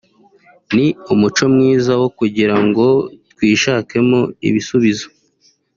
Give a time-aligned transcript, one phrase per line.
[0.75, 2.85] ni umuco mwiza wo kugira ngo
[3.31, 5.07] twishakemo ibisubizo